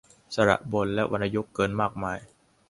[0.35, 2.17] สระบนและวรรณยุกต์เกินมากมาย